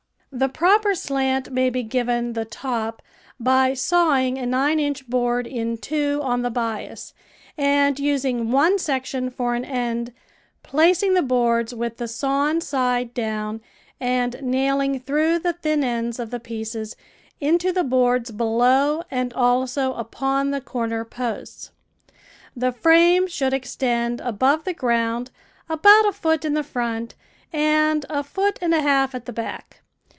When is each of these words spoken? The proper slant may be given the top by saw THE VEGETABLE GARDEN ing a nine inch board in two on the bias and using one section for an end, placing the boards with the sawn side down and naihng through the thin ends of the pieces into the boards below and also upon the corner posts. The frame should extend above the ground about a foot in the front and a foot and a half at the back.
The 0.33 0.47
proper 0.47 0.95
slant 0.95 1.51
may 1.51 1.69
be 1.69 1.83
given 1.83 2.31
the 2.33 2.45
top 2.45 3.01
by 3.37 3.73
saw 3.73 4.15
THE 4.15 4.21
VEGETABLE 4.21 4.23
GARDEN 4.23 4.27
ing 4.27 4.37
a 4.37 4.45
nine 4.45 4.79
inch 4.79 5.09
board 5.09 5.45
in 5.45 5.77
two 5.77 6.21
on 6.23 6.41
the 6.41 6.49
bias 6.49 7.13
and 7.57 7.99
using 7.99 8.49
one 8.49 8.79
section 8.79 9.29
for 9.29 9.55
an 9.55 9.65
end, 9.65 10.13
placing 10.63 11.15
the 11.15 11.21
boards 11.21 11.75
with 11.75 11.97
the 11.97 12.07
sawn 12.07 12.61
side 12.61 13.13
down 13.13 13.59
and 13.99 14.35
naihng 14.37 15.03
through 15.03 15.39
the 15.39 15.51
thin 15.51 15.83
ends 15.83 16.17
of 16.17 16.31
the 16.31 16.39
pieces 16.39 16.95
into 17.41 17.73
the 17.73 17.83
boards 17.83 18.31
below 18.31 19.03
and 19.11 19.33
also 19.33 19.93
upon 19.95 20.51
the 20.51 20.61
corner 20.61 21.03
posts. 21.03 21.71
The 22.55 22.71
frame 22.71 23.27
should 23.27 23.51
extend 23.53 24.21
above 24.21 24.63
the 24.63 24.73
ground 24.73 25.29
about 25.67 26.07
a 26.07 26.13
foot 26.13 26.45
in 26.45 26.53
the 26.53 26.63
front 26.63 27.15
and 27.51 28.05
a 28.09 28.23
foot 28.23 28.57
and 28.61 28.73
a 28.73 28.81
half 28.81 29.13
at 29.13 29.25
the 29.25 29.33
back. 29.33 29.79